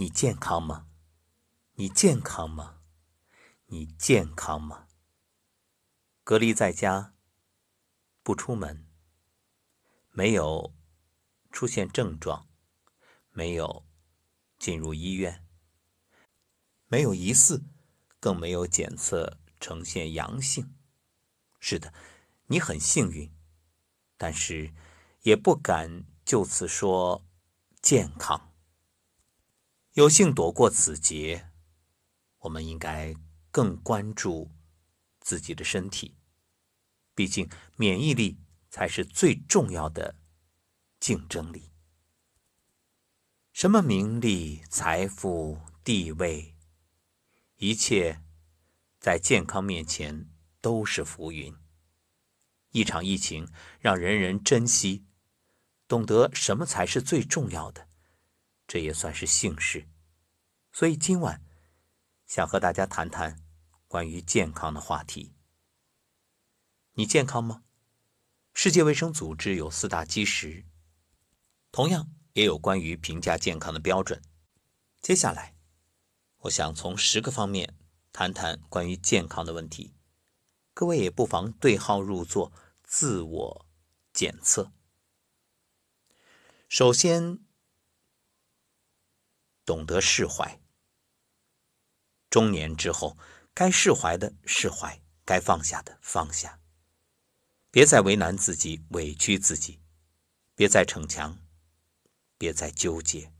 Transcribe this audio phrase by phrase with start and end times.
[0.00, 0.86] 你健康吗？
[1.72, 2.82] 你健康吗？
[3.66, 4.86] 你健康吗？
[6.22, 7.14] 隔离在家，
[8.22, 8.86] 不出门，
[10.12, 10.72] 没有
[11.50, 12.46] 出现症状，
[13.32, 13.84] 没有
[14.56, 15.44] 进入医院，
[16.86, 17.64] 没有疑似，
[18.20, 20.76] 更没有检测呈现阳性。
[21.58, 21.92] 是的，
[22.46, 23.34] 你很幸运，
[24.16, 24.72] 但是
[25.22, 27.26] 也不敢就此说
[27.82, 28.47] 健康。
[29.98, 31.50] 有幸躲过此劫，
[32.38, 33.16] 我们应该
[33.50, 34.48] 更关注
[35.18, 36.16] 自己的身体。
[37.16, 38.38] 毕竟，免疫力
[38.70, 40.14] 才是最重要的
[41.00, 41.72] 竞争力。
[43.52, 46.54] 什么名利、财富、地位，
[47.56, 48.22] 一切
[49.00, 50.30] 在健康面前
[50.60, 51.52] 都是浮云。
[52.70, 53.48] 一场疫情
[53.80, 55.04] 让人人珍惜，
[55.88, 57.87] 懂得什么才是最重要的。
[58.68, 59.88] 这也算是幸事，
[60.72, 61.42] 所以今晚
[62.26, 63.42] 想和大家谈谈
[63.88, 65.34] 关于健康的话题。
[66.92, 67.64] 你健康吗？
[68.52, 70.66] 世界卫生组织有四大基石，
[71.72, 74.20] 同样也有关于评价健康的标准。
[75.00, 75.56] 接下来，
[76.40, 77.74] 我想从十个方面
[78.12, 79.94] 谈谈关于健康的问题，
[80.74, 82.52] 各位也不妨对号入座，
[82.84, 83.66] 自我
[84.12, 84.70] 检测。
[86.68, 87.47] 首先。
[89.68, 90.58] 懂得释怀。
[92.30, 93.18] 中年之后，
[93.52, 96.58] 该释怀的释怀，该放下的放下。
[97.70, 99.78] 别再为难自己、委屈自己，
[100.54, 101.36] 别再逞强，
[102.38, 103.30] 别再纠结。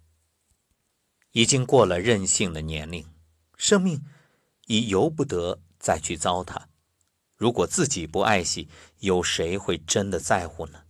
[1.32, 3.10] 已经过了任性的年龄，
[3.56, 4.04] 生命
[4.66, 6.66] 已由不得再去糟蹋。
[7.36, 10.84] 如果自己不爱惜，有谁会真的在乎呢？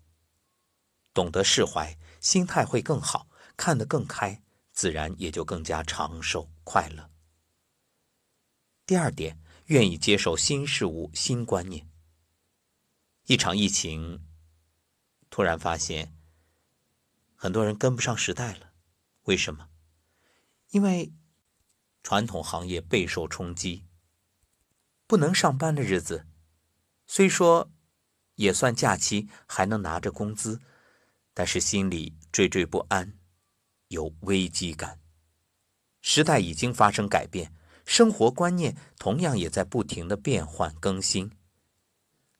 [1.14, 4.42] 懂得释怀，心态会更好，看得更开。
[4.78, 7.10] 自然也就更加长寿快乐。
[8.86, 11.90] 第二点，愿意接受新事物、新观念。
[13.24, 14.24] 一场疫情，
[15.30, 16.14] 突然发现
[17.34, 18.72] 很多人跟不上时代了。
[19.24, 19.68] 为什么？
[20.70, 21.12] 因为
[22.04, 23.84] 传统行业备受冲击，
[25.08, 26.24] 不能上班的日子，
[27.04, 27.72] 虽说
[28.36, 30.60] 也算假期，还能拿着工资，
[31.34, 33.17] 但是心里惴惴不安。
[33.88, 35.00] 有危机感，
[36.00, 37.52] 时代已经发生改变，
[37.84, 41.32] 生活观念同样也在不停的变换更新。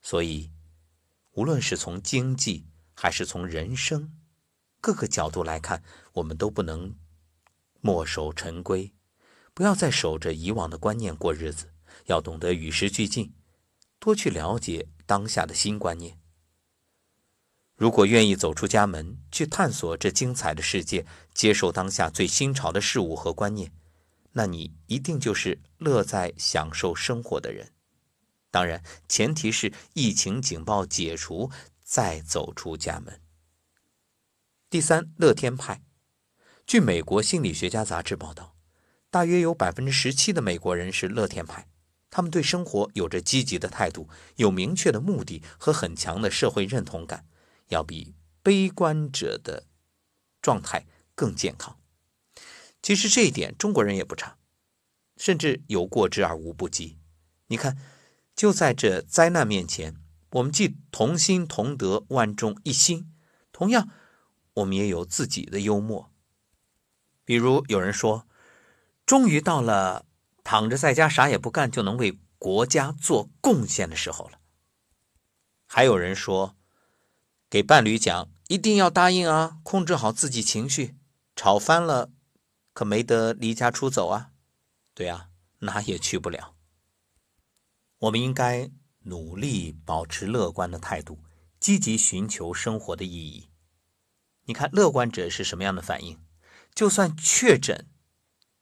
[0.03, 0.51] 所以，
[1.33, 4.13] 无论是从经济还是从人生
[4.81, 5.83] 各个角度来看，
[6.13, 6.95] 我们都不能
[7.81, 8.93] 墨守成规，
[9.55, 11.73] 不要再守着以往的观念过日子，
[12.07, 13.33] 要懂得与时俱进，
[13.99, 16.18] 多去了解当下的新观念。
[17.79, 23.73] 如果愿意走出家门去探索这精彩的世界，接受当下最新潮的事物和观念，
[24.33, 27.71] 那你一定就是乐在享受生活的人。
[28.51, 31.53] 当然，前提是疫情警报解除
[31.85, 33.21] 再走出家门。
[34.69, 35.81] 第三，乐天派。
[36.67, 38.57] 据美国心理学家杂志报道，
[39.09, 41.69] 大约有百分之十七的美国人是乐天派，
[42.11, 47.25] 他们对生活有着积极的态度，有明确的目的和很强的社会认同感。
[47.69, 49.67] 要比悲观者的
[50.41, 51.79] 状态更健康。
[52.83, 54.39] 其实这一点中国人也不差，
[55.17, 56.99] 甚至有过之而无不及。
[57.49, 57.77] 你看，
[58.35, 59.97] 就在这灾难面前，
[60.31, 63.13] 我们既同心同德、万众一心，
[63.53, 63.89] 同样，
[64.55, 66.13] 我们也有自己的幽默。
[67.25, 68.27] 比如有人说，
[69.05, 70.07] 终于到了
[70.45, 74.39] 躺着在家啥也不干就能为国家做贡献的时候了。
[75.67, 76.58] 还有人说。
[77.51, 79.59] 给伴侣讲，一定要答应啊！
[79.63, 80.99] 控制好自己情绪，
[81.35, 82.13] 吵翻了，
[82.75, 84.33] 可没得离家出走啊！
[84.93, 86.55] 对啊，哪也去不了。
[88.01, 88.71] 我们应该
[89.05, 91.25] 努力保持乐观的态度，
[91.59, 93.49] 积极寻求生活的意义。
[94.43, 96.23] 你看，乐观者是什么样的反应？
[96.75, 97.89] 就算确诊，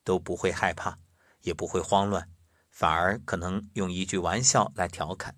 [0.05, 1.01] 都不会害怕，
[1.41, 2.31] 也不会慌乱，
[2.71, 5.37] 反而可能用一句玩笑来调侃。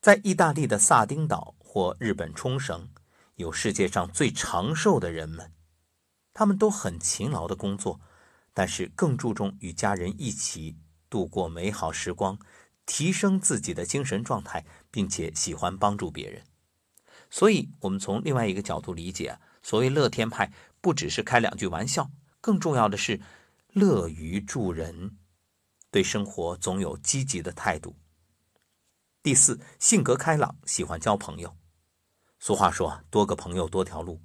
[0.00, 2.88] 在意大利的萨丁岛或日本冲绳，
[3.34, 5.52] 有世界上最长寿的人们，
[6.32, 8.00] 他们都很勤劳的工作，
[8.52, 10.76] 但是更注重与家人一起
[11.10, 12.38] 度过美好时光，
[12.86, 16.44] 提升自己的精神状态，并且喜欢帮助别人。
[17.28, 22.08] 所以，我们从另外一个角度理解，所谓乐天派，不只是开两句玩笑，
[22.40, 23.20] 更重要的是
[23.72, 25.18] 乐于助人，
[25.90, 27.96] 对生活总有积极的态度。
[29.24, 31.56] 第四，性格开朗，喜欢交朋友。
[32.46, 34.20] 俗话说多个朋友多条路。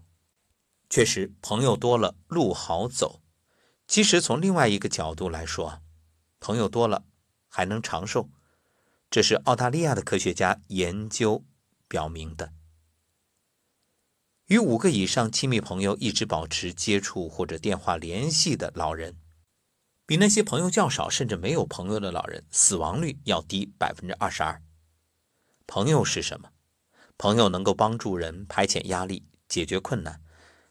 [0.90, 3.22] 确实，朋友多了路好走。
[3.88, 5.82] 其实从另外一个角度来说，
[6.42, 7.06] 朋友多了
[7.48, 8.30] 还能长寿，
[9.10, 11.46] 这是澳大利亚的科学家研究
[11.88, 12.52] 表明的。
[14.48, 19.16] 与五个以上亲密朋友一直保持接触或者电话联系的老人，
[20.06, 24.62] 比那些朋友较少甚至没有朋友的老人死亡率要低百分之二十二。
[25.66, 26.52] 朋友是什么？
[27.20, 30.20] 朋友能够帮助人排遣压力、解决困难。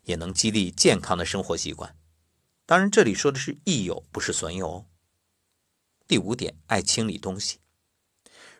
[0.05, 1.95] 也能激励健康的生活习惯。
[2.65, 4.87] 当然，这里说的是益友，不是损友哦。
[6.07, 7.59] 第五点，爱清理东西。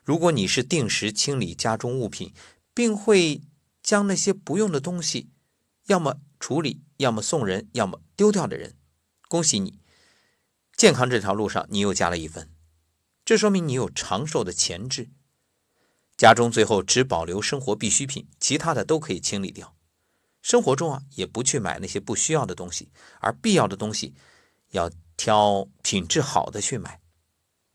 [0.03, 2.35] 如果你是定时清理家中物品，
[2.75, 3.41] 并会
[3.81, 5.31] 将那些不用的东西，
[5.87, 8.77] 要么处理，要么送人，要么丢掉的人，
[9.27, 9.79] 恭喜你，
[10.75, 12.53] 健康这条路上你又加了一分。
[13.25, 15.09] 这说明你有长寿的潜质。
[16.19, 19.73] 家中最后只保留生活必需品，其他的都可以清理掉。
[20.41, 24.13] 生活中啊，也不去买那些不需要的东西，而必要的东西，
[24.71, 26.99] 要挑品质好的去买。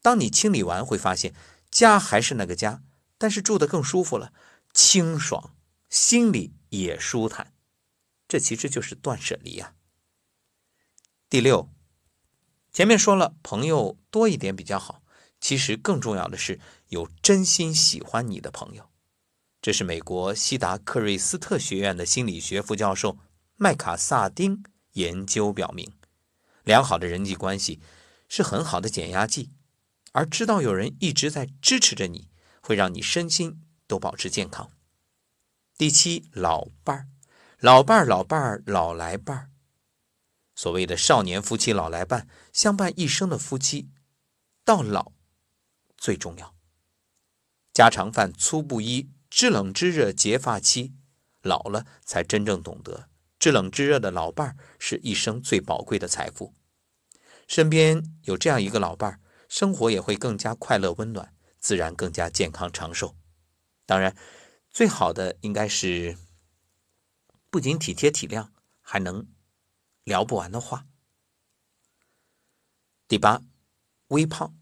[0.02, 1.35] 当你清理完，会发现
[1.70, 2.82] 家还是那个家，
[3.17, 4.35] 但是住得更舒服了，
[4.75, 5.56] 清爽，
[5.88, 7.55] 心里也舒坦。
[8.29, 9.73] 这其实就是断舍离啊。
[11.31, 11.70] 第六，
[12.70, 15.00] 前面说了，朋友多一点比较好，
[15.44, 16.58] 其实更重要的是
[16.88, 18.88] 有真心喜欢你的朋友。
[19.61, 23.19] 这是美国西达克瑞斯特学院的心理学副教授
[23.56, 25.93] 麦卡萨丁研究表明，
[26.62, 27.79] 良好的人际关系
[28.26, 29.50] 是很好的减压剂，
[30.12, 32.31] 而知道有人一直在支持着你，
[32.62, 34.70] 会让你身心都保持健康。
[35.76, 37.08] 第七，老伴儿，
[37.58, 39.50] 老伴儿，老伴儿，老来伴儿。
[40.55, 43.91] 所谓的少年夫妻老来伴，相伴一生的夫妻，
[44.64, 45.12] 到老
[46.05, 46.55] 最重要。
[47.73, 49.11] 家常饭，粗布衣。
[49.31, 50.95] 知冷知热结发妻，
[51.41, 53.09] 老了才真正懂得
[53.39, 56.55] 知冷知热的老伴儿是一生最宝贵的财富。
[57.49, 63.17] 身边有这样一个老伴儿，生活也会更加快乐温暖，自然更加健康长寿。
[63.87, 64.15] 当然，
[64.71, 66.19] 最好的应该是
[67.49, 68.51] 不仅体贴体谅，
[68.83, 69.27] 还能
[70.05, 70.87] 聊不完的话。
[73.09, 73.41] 第八，
[74.09, 74.55] 微胖，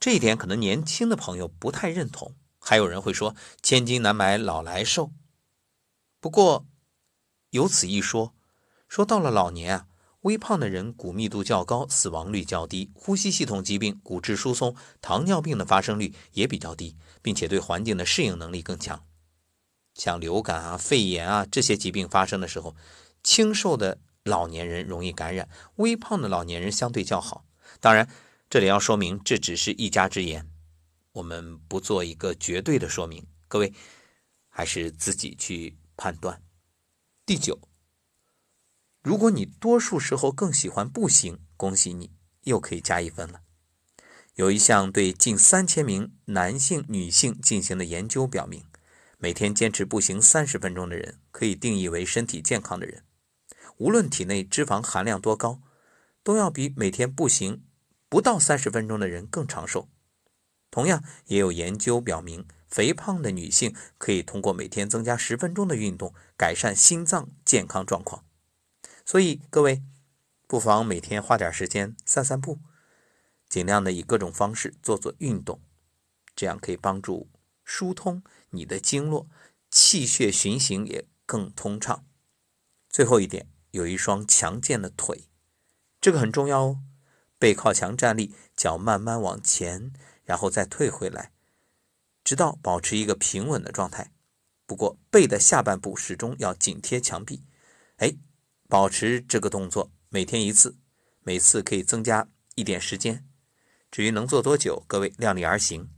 [0.00, 2.34] 这一点可能年轻的朋友不太认同。
[2.58, 5.10] 还有人会说“千金难买老来瘦”，
[6.20, 6.64] 不过
[7.50, 8.34] 有此一说，
[8.88, 9.86] 说到了老年啊，
[10.20, 19.04] 微胖的人骨密度较高，死亡率较低，呼吸系统疾病、骨质疏松、糖尿病的发生率也比较低，并且对环境的适应能力更强。
[19.94, 22.76] 像流感啊、肺炎啊这些疾病发生的时候，
[23.24, 27.44] 轻瘦的老年人容易感染，微胖的老年人相对较好。
[27.80, 28.08] 当然，
[28.52, 30.46] 这里要说明，这只是一家之言。
[31.12, 33.72] 我们不做一个绝对的说明，各位
[34.50, 36.42] 还是自己去判断。
[37.24, 37.58] 第九，
[39.00, 42.10] 如果你多数时候更喜欢步行，恭喜你，
[42.42, 43.40] 又可以加一分了。
[44.34, 48.66] 有一项对近三千名男性、女性进行的研究表明，
[49.16, 53.02] 每天坚持步行三十分钟的人，可以定义为身体健康的人。
[53.78, 55.62] 无论体内脂肪含量多高，
[56.22, 57.64] 都要比每天步行
[58.12, 59.88] 不到三十分钟的人更长寿。
[60.70, 68.26] 同样，也有研究表明，肥胖的女性可以通过每天增加十分钟的运动，改善心脏健康状况。
[69.06, 69.82] 所以，各位
[70.46, 72.60] 不妨每天花点时间散散步，
[73.48, 75.62] 尽量的以各种方式做做运动，
[76.36, 77.30] 这样可以帮助
[77.64, 79.26] 疏通你的经络，
[79.70, 82.04] 气血循行也更通畅。
[82.90, 85.30] 最后一点，有一双强健的腿，
[85.98, 86.80] 这个很重要哦。
[87.42, 89.92] 背靠墙站立，脚慢慢往前。
[90.24, 91.32] 然后再退回来，
[92.22, 94.12] 直到保持一个平稳的状态。
[94.66, 97.42] 不过背的下半部始终要紧贴墙壁。
[97.96, 98.14] 哎，
[98.68, 100.78] 保持这个动作，每天一次，
[101.22, 103.26] 每次可以增加一点时间。
[103.90, 105.90] 至于能做多久，各位量力而行，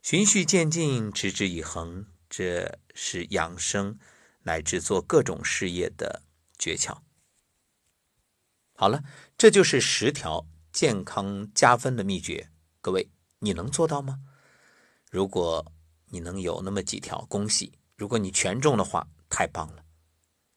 [0.00, 3.98] 循序渐进，持之以恒，这是养生
[4.44, 6.22] 乃至做各种事业的
[6.56, 6.98] 诀窍。
[8.74, 9.02] 好了，
[9.36, 12.50] 这就是十条健康加分的秘诀，
[12.80, 13.10] 各位。
[13.42, 14.20] 你能做到吗？
[15.10, 15.72] 如果
[16.10, 19.82] 你能有那么几条，恭喜；如果你全中的话，太棒了。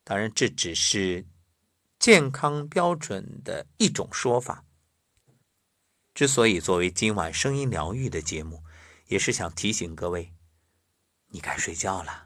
[0.03, 1.25] 当然，这只是
[1.98, 4.65] 健康标准的一种说法。
[6.13, 8.62] 之所以作为今晚声音疗愈的节目，
[9.08, 10.34] 也是想提醒各位，
[11.27, 12.22] 你该睡觉了。